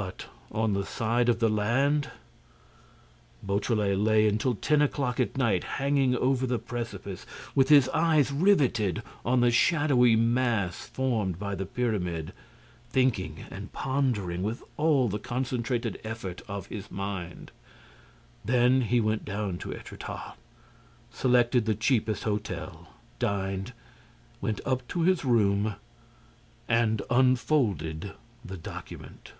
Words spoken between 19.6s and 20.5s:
Étretat,